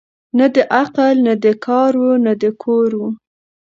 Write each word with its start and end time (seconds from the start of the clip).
نه 0.37 0.45
د 0.55 0.57
عقل 0.77 1.15
نه 1.27 1.33
د 1.43 1.45
کار 1.65 1.91
وه 2.01 2.13
نه 2.25 2.33
د 2.41 2.43
کور 2.63 2.89
وه 2.99 3.09